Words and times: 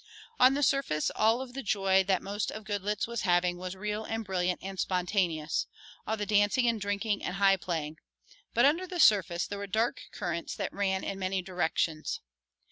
On 0.39 0.55
the 0.55 0.63
surface 0.63 1.11
all 1.15 1.41
of 1.41 1.53
the 1.53 1.61
joy 1.61 2.03
that 2.05 2.23
most 2.23 2.49
of 2.51 2.63
Goodloets 2.63 3.05
was 3.05 3.21
having 3.21 3.59
was 3.59 3.75
real 3.75 4.03
and 4.03 4.25
brilliant 4.25 4.59
and 4.63 4.79
spontaneous, 4.79 5.67
all 6.07 6.17
the 6.17 6.25
dancing 6.25 6.67
and 6.67 6.81
drinking 6.81 7.23
and 7.23 7.35
high 7.35 7.55
playing, 7.57 7.97
but 8.51 8.65
under 8.65 8.87
the 8.87 8.99
surface 8.99 9.45
there 9.45 9.59
were 9.59 9.67
dark 9.67 10.01
currents 10.11 10.55
that 10.55 10.73
ran 10.73 11.03
in 11.03 11.19
many 11.19 11.43
directions. 11.43 12.19